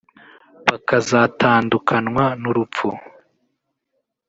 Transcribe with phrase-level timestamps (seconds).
[0.69, 2.87] bakazatandukanwa n’urupfu